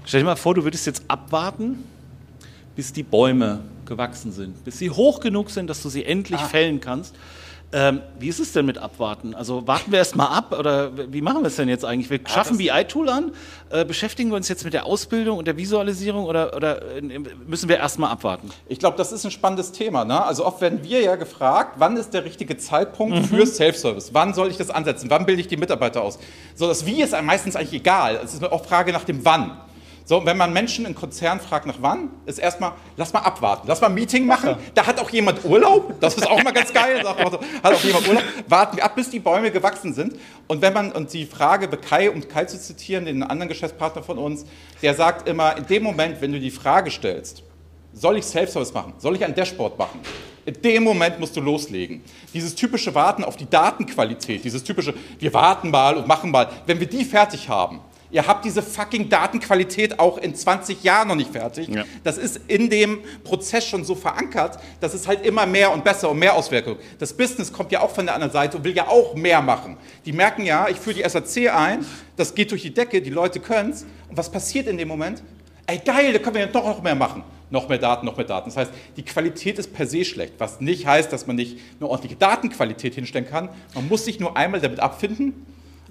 Stell 0.06 0.22
dir 0.22 0.26
mal 0.26 0.36
vor, 0.36 0.56
du 0.56 0.64
würdest 0.64 0.86
jetzt 0.86 1.04
abwarten, 1.08 1.84
bis 2.76 2.94
die 2.94 3.04
Bäume 3.04 3.62
gewachsen 3.90 4.32
sind, 4.32 4.64
bis 4.64 4.80
sie 4.80 4.90
hoch 4.90 5.20
genug 5.20 5.50
sind, 5.50 5.70
dass 5.70 5.84
du 5.84 5.90
sie 5.90 6.06
endlich 6.06 6.40
ah. 6.40 6.48
fällen 6.48 6.80
kannst. 6.80 7.16
Ähm, 7.72 8.02
wie 8.18 8.30
ist 8.30 8.40
es 8.40 8.52
denn 8.52 8.66
mit 8.66 8.80
Abwarten? 8.80 9.36
Also 9.36 9.68
warten 9.68 9.92
wir 9.92 10.00
erst 10.00 10.16
mal 10.16 10.26
ab 10.26 10.58
oder 10.58 10.92
wie 11.14 11.22
machen 11.22 11.42
wir 11.42 11.50
es 11.50 11.56
denn 11.56 11.70
jetzt 11.70 11.86
eigentlich? 11.86 12.10
Wir 12.10 12.20
schaffen 12.28 12.56
ah, 12.56 12.58
BI-Tool 12.58 13.10
an, 13.10 13.32
äh, 13.70 13.86
beschäftigen 13.86 14.32
wir 14.32 14.38
uns 14.38 14.48
jetzt 14.48 14.64
mit 14.64 14.74
der 14.74 14.88
Ausbildung 14.88 15.38
und 15.38 15.46
der 15.46 15.56
Visualisierung 15.56 16.26
oder, 16.26 16.56
oder 16.56 16.82
äh, 16.96 17.02
müssen 17.46 17.70
wir 17.70 17.78
erst 17.78 18.00
mal 18.00 18.10
abwarten? 18.10 18.50
Ich 18.68 18.80
glaube, 18.80 18.98
das 18.98 19.12
ist 19.12 19.24
ein 19.24 19.30
spannendes 19.30 19.72
Thema. 19.72 20.04
Ne? 20.04 20.24
Also 20.24 20.48
oft 20.48 20.62
werden 20.62 20.80
wir 20.82 21.02
ja 21.02 21.16
gefragt, 21.16 21.76
wann 21.78 21.96
ist 21.96 22.12
der 22.16 22.26
richtige 22.26 22.58
Zeitpunkt 22.58 23.16
mhm. 23.16 23.26
für 23.26 23.46
Self-Service? 23.46 24.16
Wann 24.16 24.34
soll 24.34 24.50
ich 24.50 24.58
das 24.58 24.72
ansetzen? 24.72 25.12
Wann 25.12 25.28
bilde 25.28 25.42
ich 25.42 25.48
die 25.48 25.58
Mitarbeiter 25.58 26.02
aus? 26.02 26.18
So, 26.56 26.68
das 26.68 26.88
Wie 26.88 27.04
ist 27.04 27.14
meistens 27.22 27.56
eigentlich 27.56 27.82
egal. 27.82 28.20
Es 28.24 28.34
ist 28.34 28.44
auch 28.44 28.66
Frage 28.66 28.92
nach 28.92 29.04
dem 29.04 29.24
Wann. 29.24 29.60
So, 30.10 30.26
wenn 30.26 30.38
man 30.38 30.52
Menschen 30.52 30.88
in 30.88 30.96
Konzernen 30.96 31.40
fragt, 31.40 31.68
nach 31.68 31.76
wann, 31.82 32.10
ist 32.26 32.40
erstmal, 32.40 32.72
lass 32.98 33.14
mal 33.14 33.20
abwarten, 33.20 33.68
lass 33.68 33.80
mal 33.80 33.90
ein 33.90 33.94
Meeting 33.94 34.26
machen. 34.26 34.56
Da 34.74 34.88
hat 34.88 35.00
auch 35.00 35.12
jemand 35.12 35.46
Urlaub, 35.46 36.00
das 36.00 36.16
ist 36.16 36.28
auch 36.28 36.42
mal 36.42 36.50
ganz 36.50 36.74
geil. 36.74 37.04
Sagt, 37.04 37.20
hat 37.20 37.74
auch 37.76 37.84
jemand 37.84 38.08
Urlaub. 38.08 38.24
Warten 38.48 38.78
wir 38.78 38.86
ab, 38.86 38.96
bis 38.96 39.12
die 39.12 39.20
Bäume 39.20 39.52
gewachsen 39.52 39.94
sind. 39.94 40.16
Und 40.48 40.64
wenn 40.64 40.74
man, 40.74 40.94
und 40.94 41.14
die 41.14 41.28
Frage 41.28 41.68
bei 41.68 41.78
Kai, 41.78 42.10
um 42.10 42.28
Kai 42.28 42.46
zu 42.46 42.60
zitieren, 42.60 43.06
den 43.06 43.22
anderen 43.22 43.50
Geschäftspartner 43.50 44.02
von 44.02 44.18
uns, 44.18 44.48
der 44.82 44.96
sagt 44.96 45.30
immer, 45.30 45.56
in 45.56 45.68
dem 45.68 45.84
Moment, 45.84 46.20
wenn 46.22 46.32
du 46.32 46.40
die 46.40 46.50
Frage 46.50 46.90
stellst, 46.90 47.44
soll 47.94 48.18
ich 48.18 48.26
Self-Service 48.26 48.74
machen? 48.74 48.94
Soll 48.98 49.16
ich 49.16 49.24
ein 49.24 49.36
Dashboard 49.36 49.78
machen? 49.78 50.00
In 50.44 50.60
dem 50.60 50.86
Moment 50.86 51.20
musst 51.20 51.38
du 51.38 51.42
loslegen. 51.42 52.04
Dieses 52.34 52.56
typische 52.56 52.96
Warten 52.96 53.24
auf 53.24 53.38
die 53.38 53.48
Datenqualität, 53.48 54.44
dieses 54.44 54.64
typische, 54.64 54.96
wir 55.20 55.32
warten 55.36 55.70
mal 55.70 55.98
und 55.98 56.08
machen 56.08 56.32
mal, 56.32 56.50
wenn 56.66 56.80
wir 56.80 56.88
die 56.88 57.06
fertig 57.06 57.48
haben, 57.48 57.82
Ihr 58.12 58.26
habt 58.26 58.44
diese 58.44 58.64
fucking 58.64 59.08
Datenqualität 59.08 60.00
auch 60.00 60.18
in 60.18 60.34
20 60.34 60.84
Jahren 60.84 61.10
noch 61.10 61.16
nicht 61.16 61.32
fertig. 61.32 61.68
Ja. 61.68 61.86
Das 62.04 62.18
ist 62.18 62.42
in 62.48 62.70
dem 62.70 63.00
Prozess 63.24 63.68
schon 63.68 63.86
so 63.86 63.94
verankert, 63.94 64.58
dass 64.80 64.96
es 64.96 65.08
halt 65.08 65.24
immer 65.26 65.46
mehr 65.46 65.72
und 65.72 65.84
besser 65.84 66.10
und 66.10 66.18
mehr 66.18 66.34
Auswirkungen. 66.34 66.78
Das 66.98 67.14
Business 67.14 67.54
kommt 67.54 67.72
ja 67.72 67.82
auch 67.82 67.92
von 67.92 68.06
der 68.06 68.16
anderen 68.16 68.34
Seite 68.34 68.58
und 68.58 68.64
will 68.64 68.76
ja 68.76 68.88
auch 68.88 69.14
mehr 69.14 69.42
machen. 69.42 69.78
Die 70.06 70.12
merken 70.12 70.44
ja, 70.44 70.68
ich 70.70 70.78
führe 70.78 70.96
die 70.96 71.08
SAC 71.08 71.54
ein, 71.54 71.86
das 72.16 72.34
geht 72.34 72.50
durch 72.50 72.64
die 72.64 72.74
Decke, 72.74 73.02
die 73.02 73.12
Leute 73.12 73.40
können 73.40 73.72
es. 73.72 73.84
Und 74.10 74.18
was 74.18 74.32
passiert 74.32 74.68
in 74.68 74.78
dem 74.78 74.88
Moment? 74.88 75.22
Ey, 75.68 75.78
geil, 75.78 76.12
da 76.12 76.18
können 76.18 76.36
wir 76.36 76.42
ja 76.42 76.48
doch 76.48 76.66
noch 76.66 76.82
mehr 76.82 76.96
machen. 76.96 77.24
Noch 77.52 77.70
mehr 77.70 77.78
Daten, 77.78 78.08
noch 78.08 78.18
mehr 78.18 78.26
Daten. 78.26 78.50
Das 78.50 78.58
heißt, 78.58 78.72
die 78.98 79.04
Qualität 79.04 79.60
ist 79.60 79.72
per 79.72 79.86
se 79.86 80.04
schlecht, 80.04 80.34
was 80.40 80.62
nicht 80.62 80.88
heißt, 80.88 81.14
dass 81.14 81.28
man 81.28 81.36
nicht 81.36 81.60
eine 81.80 81.88
ordentliche 81.90 82.16
Datenqualität 82.16 82.96
hinstellen 82.96 83.28
kann. 83.28 83.50
Man 83.76 83.88
muss 83.88 84.06
sich 84.06 84.20
nur 84.20 84.36
einmal 84.36 84.62
damit 84.62 84.80
abfinden 84.80 85.46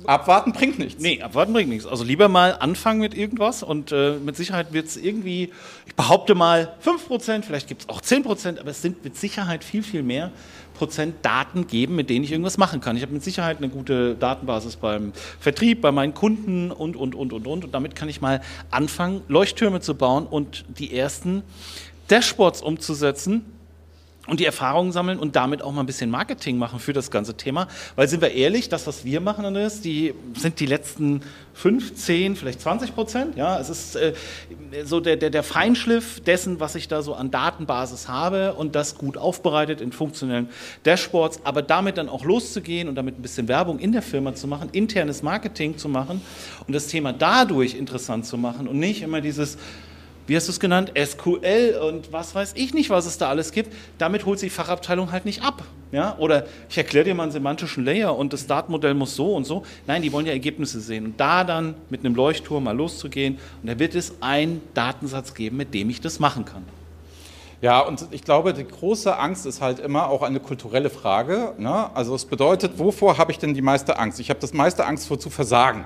Abwarten 0.05 0.53
bringt 0.53 0.79
nichts. 0.79 1.03
Nee, 1.03 1.21
abwarten 1.23 1.53
bringt 1.53 1.69
nichts. 1.69 1.87
Also 1.87 2.05
lieber 2.05 2.29
mal 2.29 2.57
anfangen 2.59 3.01
mit 3.01 3.15
irgendwas 3.15 3.63
und 3.63 3.93
äh, 3.93 4.13
mit 4.13 4.37
Sicherheit 4.37 4.73
wird 4.73 4.87
es 4.87 4.97
irgendwie, 4.97 5.53
ich 5.87 5.95
behaupte 5.95 6.35
mal 6.35 6.75
5%, 6.85 7.43
vielleicht 7.43 7.69
gibt 7.69 7.83
es 7.83 7.89
auch 7.89 8.01
10%, 8.01 8.61
aber 8.61 8.71
es 8.71 8.81
sind 8.81 9.03
mit 9.05 9.17
Sicherheit 9.17 9.65
viel, 9.65 9.83
viel 9.83 10.03
mehr 10.03 10.31
Prozent 10.75 11.17
Daten 11.23 11.67
geben, 11.67 11.97
mit 11.97 12.09
denen 12.09 12.25
ich 12.25 12.31
irgendwas 12.31 12.57
machen 12.57 12.81
kann. 12.81 12.97
Ich 12.97 13.03
habe 13.03 13.13
mit 13.13 13.25
Sicherheit 13.25 13.59
eine 13.59 13.69
gute 13.69 14.15
Datenbasis 14.15 14.77
beim 14.77 15.13
Vertrieb, 15.41 15.81
bei 15.81 15.91
meinen 15.91 16.15
Kunden 16.15 16.71
und, 16.71 16.95
und, 16.95 17.17
und, 17.17 17.33
und, 17.33 17.47
und. 17.47 17.65
Und 17.65 17.75
damit 17.75 17.97
kann 17.97 18.09
ich 18.09 18.21
mal 18.21 18.41
anfangen, 18.71 19.23
Leuchttürme 19.27 19.81
zu 19.81 19.97
bauen 19.97 20.27
und 20.27 20.65
die 20.79 20.97
ersten 20.97 21.43
Dashboards 22.09 22.63
umzusetzen, 22.63 23.45
und 24.29 24.41
die 24.41 24.45
Erfahrungen 24.45 24.93
sammeln 24.93 25.19
und 25.19 25.37
damit 25.37 25.63
auch 25.63 25.73
mal 25.73 25.81
ein 25.81 25.87
bisschen 25.87 26.11
Marketing 26.11 26.59
machen 26.59 26.79
für 26.79 26.93
das 26.93 27.11
ganze 27.11 27.35
Thema. 27.35 27.67
Weil 27.97 28.09
sind 28.09 28.21
wir 28.21 28.33
ehrlich, 28.33 28.69
das, 28.69 28.87
was 28.87 29.05
wir 29.05 29.21
machen, 29.21 29.57
ist, 29.57 29.85
die 29.85 30.15
sind 30.35 30.61
die 30.61 30.67
letzten 30.67 31.23
5, 31.55 31.95
10, 31.95 32.37
vielleicht 32.37 32.61
20 32.61 32.95
Prozent. 32.95 33.37
Ja, 33.37 33.59
es 33.59 33.71
ist 33.71 33.97
äh, 33.97 34.13
so 34.85 35.01
der, 35.01 35.17
der, 35.17 35.31
der 35.31 35.43
Feinschliff 35.43 36.21
dessen, 36.21 36.61
was 36.61 36.75
ich 36.75 36.89
da 36.89 37.03
so 37.03 37.15
an 37.15 37.31
Datenbasis 37.31 38.07
habe 38.09 38.55
und 38.55 38.75
das 38.75 38.97
gut 38.97 39.17
aufbereitet 39.17 39.81
in 39.81 39.91
funktionellen 39.91 40.51
Dashboards, 40.85 41.41
aber 41.45 41.63
damit 41.63 41.97
dann 41.97 42.09
auch 42.09 42.25
loszugehen 42.25 42.89
und 42.89 42.95
damit 42.95 43.19
ein 43.19 43.23
bisschen 43.23 43.49
Werbung 43.49 43.79
in 43.79 43.93
der 43.93 44.03
Firma 44.03 44.35
zu 44.35 44.47
machen, 44.47 44.69
internes 44.73 45.23
Marketing 45.23 45.79
zu 45.79 45.89
machen 45.89 46.21
und 46.67 46.75
das 46.75 46.87
Thema 46.87 47.13
dadurch 47.13 47.75
interessant 47.75 48.27
zu 48.27 48.37
machen 48.37 48.69
und 48.69 48.79
nicht 48.79 49.03
immer 49.03 49.21
dieses 49.21 49.59
wie 50.29 50.37
hast 50.37 50.47
du 50.47 50.53
es 50.53 50.61
genannt, 50.61 50.93
SQL 50.97 51.81
und 51.83 52.13
was 52.13 52.35
weiß 52.35 52.53
ich 52.55 52.75
nicht, 52.75 52.91
was 52.91 53.07
es 53.07 53.17
da 53.17 53.31
alles 53.31 53.51
gibt. 53.51 53.75
Damit 53.97 54.27
holt 54.27 54.39
sich 54.39 54.51
die 54.51 54.55
Fachabteilung 54.55 55.11
halt 55.11 55.25
nicht 55.25 55.43
ab. 55.43 55.65
Ja? 55.91 56.17
Oder 56.19 56.47
ich 56.69 56.77
erkläre 56.77 57.07
dir 57.07 57.15
mal 57.15 57.25
einen 57.25 57.33
semantischen 57.33 57.85
Layer 57.85 58.15
und 58.15 58.35
das 58.35 58.47
Datenmodell 58.47 58.93
muss 58.93 59.17
so 59.17 59.35
und 59.35 59.45
so. 59.45 59.65
Nein, 59.87 60.03
die 60.03 60.13
wollen 60.13 60.27
ja 60.27 60.33
Ergebnisse 60.33 60.81
sehen. 60.81 61.07
Und 61.07 61.21
da 61.21 61.45
dann 61.45 61.75
mit 61.89 62.05
einem 62.05 62.15
Leuchtturm 62.15 62.65
mal 62.65 62.77
loszugehen 62.77 63.39
und 63.63 63.71
da 63.71 63.79
wird 63.79 63.95
es 63.95 64.15
einen 64.21 64.61
Datensatz 64.75 65.33
geben, 65.33 65.57
mit 65.57 65.73
dem 65.73 65.89
ich 65.89 66.01
das 66.03 66.21
machen 66.21 66.45
kann. 66.45 66.63
Ja, 67.61 67.81
und 67.81 68.07
ich 68.13 68.23
glaube, 68.23 68.53
die 68.55 68.67
große 68.67 69.17
Angst 69.17 69.47
ist 69.47 69.61
halt 69.61 69.81
immer 69.81 70.09
auch 70.09 70.23
eine 70.23 70.41
kulturelle 70.41 70.91
Frage. 70.91 71.55
Ne? 71.59 71.91
Also 71.97 72.15
es 72.15 72.25
bedeutet, 72.25 72.79
wovor 72.79 73.19
habe 73.19 73.33
ich 73.33 73.39
denn 73.39 73.55
die 73.55 73.63
meiste 73.63 73.99
Angst? 73.99 74.21
Ich 74.21 74.31
habe 74.31 74.39
das 74.39 74.53
meiste 74.53 74.85
Angst 74.85 75.09
vor 75.09 75.19
zu 75.19 75.31
versagen. 75.31 75.85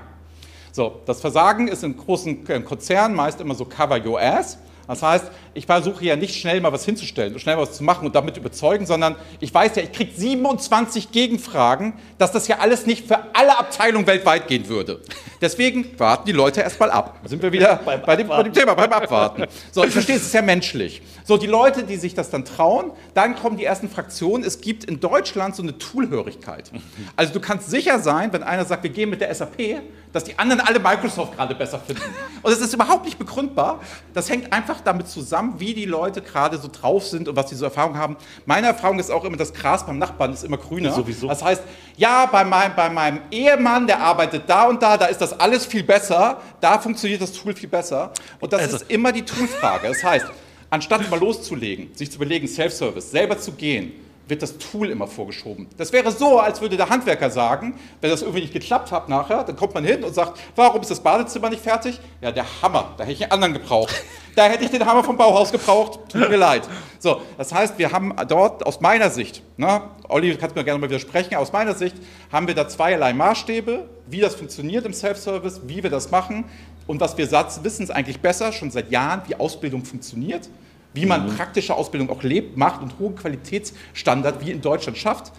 So, 0.75 1.01
das 1.05 1.21
Versagen 1.21 1.67
ist 1.67 1.83
in 1.83 1.95
großen 1.95 2.65
Konzernen 2.65 3.15
meist 3.15 3.39
immer 3.39 3.53
so 3.53 3.63
cover 3.63 4.03
your 4.03 4.19
ass. 4.19 4.57
Das 4.87 5.03
heißt, 5.03 5.25
ich 5.53 5.67
versuche 5.67 6.03
ja 6.03 6.15
nicht 6.15 6.35
schnell 6.35 6.59
mal 6.61 6.73
was 6.73 6.83
hinzustellen, 6.83 7.37
schnell 7.37 7.57
was 7.59 7.73
zu 7.73 7.83
machen 7.83 8.07
und 8.07 8.15
damit 8.15 8.37
überzeugen, 8.37 8.87
sondern 8.87 9.15
ich 9.39 9.53
weiß 9.53 9.75
ja, 9.75 9.83
ich 9.83 9.91
kriege 9.91 10.11
27 10.11 11.11
Gegenfragen, 11.11 11.93
dass 12.17 12.31
das 12.31 12.47
ja 12.47 12.57
alles 12.57 12.87
nicht 12.87 13.07
für 13.07 13.19
alle 13.35 13.57
Abteilungen 13.59 14.07
weltweit 14.07 14.47
gehen 14.47 14.67
würde. 14.67 14.99
Deswegen 15.43 15.85
warten 15.99 16.25
die 16.25 16.31
Leute 16.31 16.61
erstmal 16.61 16.89
ab. 16.89 17.19
Da 17.21 17.27
sind 17.27 17.43
wir 17.43 17.51
wieder 17.51 17.75
bei 17.75 18.15
dem, 18.15 18.29
bei 18.29 18.43
dem, 18.43 18.53
Thema, 18.53 18.75
beim 18.75 18.93
Abwarten. 18.93 19.43
So, 19.73 19.83
ich 19.83 19.91
verstehe, 19.91 20.15
es 20.15 20.23
ist 20.23 20.33
ja 20.33 20.41
menschlich. 20.41 21.01
So, 21.25 21.35
die 21.35 21.47
Leute, 21.47 21.83
die 21.83 21.97
sich 21.97 22.13
das 22.13 22.29
dann 22.29 22.45
trauen, 22.45 22.91
dann 23.13 23.35
kommen 23.35 23.57
die 23.57 23.65
ersten 23.65 23.89
Fraktionen. 23.89 24.45
Es 24.45 24.61
gibt 24.61 24.85
in 24.85 25.01
Deutschland 25.01 25.57
so 25.57 25.61
eine 25.61 25.77
Toolhörigkeit. 25.77 26.71
Also 27.17 27.33
du 27.33 27.41
kannst 27.41 27.69
sicher 27.69 27.99
sein, 27.99 28.31
wenn 28.31 28.41
einer 28.41 28.63
sagt, 28.63 28.83
wir 28.83 28.89
gehen 28.89 29.09
mit 29.09 29.19
der 29.19 29.35
SAP, 29.35 29.81
dass 30.13 30.23
die 30.23 30.39
anderen 30.39 30.61
alle 30.61 30.79
Microsoft 30.79 31.35
gerade 31.35 31.55
besser 31.55 31.79
finden. 31.79 32.03
Und 32.41 32.51
das 32.51 32.61
ist 32.61 32.73
überhaupt 32.73 33.03
nicht 33.03 33.19
begründbar. 33.19 33.81
Das 34.13 34.29
hängt 34.29 34.53
einfach 34.53 34.79
damit 34.79 35.09
zusammen, 35.09 35.55
wie 35.59 35.73
die 35.73 35.85
Leute 35.85 36.21
gerade 36.21 36.57
so 36.57 36.69
drauf 36.71 37.05
sind 37.05 37.27
und 37.27 37.35
was 37.35 37.49
sie 37.49 37.55
so 37.55 37.65
Erfahrung 37.65 37.97
haben. 37.97 38.15
Meine 38.45 38.67
Erfahrung 38.67 38.99
ist 38.99 39.11
auch 39.11 39.25
immer, 39.25 39.35
das 39.35 39.53
Gras 39.53 39.85
beim 39.85 39.97
Nachbarn 39.97 40.31
ist 40.31 40.45
immer 40.45 40.57
grüner. 40.57 40.93
Sowieso. 40.93 41.27
Das 41.27 41.43
heißt, 41.43 41.63
ja, 41.97 42.27
bei, 42.27 42.43
mein, 42.45 42.75
bei 42.75 42.89
meinem 42.89 43.19
Ehemann, 43.31 43.87
der 43.87 43.99
arbeitet 43.99 44.43
da 44.47 44.65
und 44.67 44.81
da, 44.81 44.97
da 44.97 45.07
ist 45.07 45.19
das 45.19 45.32
alles 45.39 45.65
viel 45.65 45.83
besser, 45.83 46.41
da 46.61 46.79
funktioniert 46.79 47.21
das 47.21 47.33
Tool 47.33 47.53
viel 47.53 47.69
besser. 47.69 48.11
Und 48.39 48.53
das 48.53 48.61
also. 48.61 48.75
ist 48.77 48.91
immer 48.91 49.11
die 49.11 49.23
Toolfrage. 49.23 49.87
Das 49.87 50.03
heißt, 50.03 50.27
anstatt 50.69 51.09
mal 51.09 51.19
loszulegen, 51.19 51.89
sich 51.93 52.09
zu 52.09 52.17
überlegen, 52.17 52.47
Self-Service, 52.47 53.11
selber 53.11 53.37
zu 53.37 53.51
gehen, 53.53 53.93
wird 54.27 54.41
das 54.41 54.57
Tool 54.57 54.89
immer 54.89 55.07
vorgeschoben. 55.07 55.67
Das 55.77 55.91
wäre 55.91 56.11
so, 56.11 56.39
als 56.39 56.61
würde 56.61 56.77
der 56.77 56.89
Handwerker 56.89 57.29
sagen, 57.29 57.77
wenn 57.99 58.09
das 58.09 58.21
irgendwie 58.21 58.41
nicht 58.41 58.53
geklappt 58.53 58.91
hat 58.91 59.09
nachher, 59.09 59.43
dann 59.43 59.55
kommt 59.55 59.73
man 59.73 59.83
hin 59.83 60.03
und 60.03 60.13
sagt, 60.15 60.39
warum 60.55 60.81
ist 60.81 60.91
das 60.91 61.01
Badezimmer 61.01 61.49
nicht 61.49 61.61
fertig? 61.61 61.99
Ja, 62.21 62.31
der 62.31 62.45
Hammer, 62.61 62.93
da 62.97 63.03
hätte 63.03 63.13
ich 63.13 63.23
einen 63.23 63.31
anderen 63.31 63.53
gebraucht. 63.53 63.93
Da 64.35 64.45
hätte 64.45 64.63
ich 64.63 64.71
den 64.71 64.85
Hammer 64.85 65.03
vom 65.03 65.15
Bauhaus 65.15 65.51
gebraucht, 65.51 65.99
tut 66.09 66.29
mir 66.29 66.37
leid. 66.37 66.67
So, 66.99 67.21
das 67.37 67.53
heißt, 67.53 67.77
wir 67.77 67.91
haben 67.91 68.13
dort 68.27 68.65
aus 68.65 68.81
meiner 68.81 69.09
Sicht, 69.09 69.43
ne, 69.57 69.81
Olli, 70.09 70.35
kannst 70.37 70.55
mir 70.55 70.63
gerne 70.63 70.79
mal 70.79 70.89
widersprechen, 70.89 71.35
aus 71.35 71.51
meiner 71.51 71.73
Sicht 71.75 71.95
haben 72.31 72.47
wir 72.47 72.55
da 72.55 72.67
zweierlei 72.67 73.13
Maßstäbe, 73.13 73.87
wie 74.07 74.19
das 74.19 74.35
funktioniert 74.35 74.85
im 74.85 74.93
Self-Service, 74.93 75.61
wie 75.67 75.83
wir 75.83 75.89
das 75.89 76.11
machen 76.11 76.45
und 76.87 76.99
was 76.99 77.17
wir 77.17 77.29
wissen, 77.31 77.83
ist 77.83 77.91
eigentlich 77.91 78.19
besser, 78.19 78.51
schon 78.51 78.71
seit 78.71 78.91
Jahren, 78.91 79.21
wie 79.27 79.35
Ausbildung 79.35 79.85
funktioniert 79.85 80.49
wie 80.93 81.05
man 81.05 81.27
mhm. 81.27 81.35
praktische 81.35 81.75
Ausbildung 81.75 82.09
auch 82.09 82.23
lebt, 82.23 82.57
macht 82.57 82.81
und 82.81 82.97
hohen 82.99 83.15
Qualitätsstandard 83.15 84.45
wie 84.45 84.51
in 84.51 84.61
Deutschland 84.61 84.97
schafft. 84.97 85.31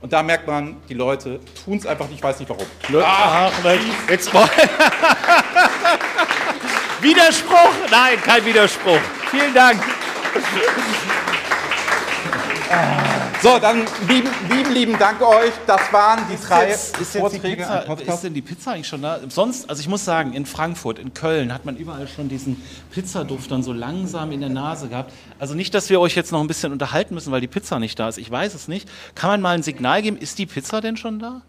Und 0.00 0.12
da 0.12 0.22
merkt 0.22 0.48
man, 0.48 0.76
die 0.88 0.94
Leute 0.94 1.38
tun 1.64 1.78
es 1.78 1.86
einfach 1.86 2.06
nicht, 2.08 2.16
ich 2.16 2.24
weiß 2.24 2.40
nicht 2.40 2.48
warum. 2.48 2.66
Ach, 3.04 3.52
jetzt 4.10 4.34
mal. 4.34 4.48
Widerspruch? 7.02 7.74
Nein, 7.90 8.18
kein 8.22 8.44
Widerspruch. 8.44 9.00
Vielen 9.30 9.52
Dank. 9.52 9.80
So, 13.42 13.58
dann 13.58 13.82
lieben, 14.08 14.30
lieben, 14.48 14.72
lieben 14.72 14.98
Dank 14.98 15.20
euch. 15.20 15.50
Das 15.66 15.92
waren 15.92 16.20
die 16.30 16.34
ist 16.34 16.48
drei 16.48 16.68
jetzt, 16.68 16.96
ist 16.98 17.16
Vorträge. 17.16 17.66
Pizza, 17.96 18.14
ist 18.14 18.22
denn 18.22 18.34
die 18.34 18.40
Pizza 18.40 18.72
eigentlich 18.72 18.86
schon 18.86 19.02
da? 19.02 19.18
Sonst, 19.28 19.68
also 19.68 19.80
ich 19.80 19.88
muss 19.88 20.04
sagen, 20.04 20.32
in 20.32 20.46
Frankfurt, 20.46 21.00
in 21.00 21.12
Köln 21.12 21.52
hat 21.52 21.64
man 21.64 21.76
überall 21.76 22.06
schon 22.06 22.28
diesen 22.28 22.62
Pizzaduft 22.92 23.50
dann 23.50 23.64
so 23.64 23.72
langsam 23.72 24.30
in 24.30 24.40
der 24.40 24.48
Nase 24.48 24.88
gehabt. 24.88 25.12
Also 25.40 25.54
nicht, 25.54 25.74
dass 25.74 25.90
wir 25.90 26.00
euch 26.00 26.14
jetzt 26.14 26.30
noch 26.30 26.40
ein 26.40 26.46
bisschen 26.46 26.70
unterhalten 26.72 27.14
müssen, 27.14 27.32
weil 27.32 27.40
die 27.40 27.48
Pizza 27.48 27.80
nicht 27.80 27.98
da 27.98 28.08
ist. 28.08 28.18
Ich 28.18 28.30
weiß 28.30 28.54
es 28.54 28.68
nicht. 28.68 28.88
Kann 29.16 29.30
man 29.30 29.40
mal 29.40 29.56
ein 29.56 29.64
Signal 29.64 30.02
geben? 30.02 30.16
Ist 30.16 30.38
die 30.38 30.46
Pizza 30.46 30.80
denn 30.80 30.96
schon 30.96 31.18
da? 31.18 31.42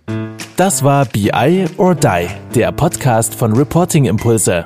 Das 0.58 0.84
war 0.84 1.06
BI 1.06 1.66
or 1.78 1.94
Die, 1.94 2.28
der 2.56 2.72
Podcast 2.72 3.36
von 3.36 3.54
Reporting 3.54 4.06
Impulse. 4.06 4.66